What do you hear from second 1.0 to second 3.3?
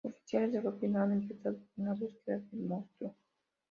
han empezado una búsqueda del monstruo.